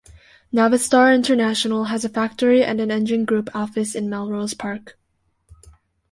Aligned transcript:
Navistar 0.51 1.13
International 1.13 1.83
has 1.83 2.03
a 2.03 2.09
factory 2.09 2.63
and 2.63 2.81
an 2.81 2.89
engine 2.89 3.23
group 3.23 3.55
office 3.55 3.93
in 3.93 4.09
Melrose 4.09 4.55
Park. 4.55 4.97